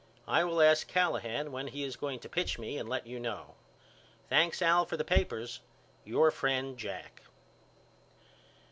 [0.27, 3.53] I will ask Callahan when he is going to pitch me and let you know.
[4.29, 5.59] Thanks Al for the papers.
[6.05, 7.21] Your friend, JACK.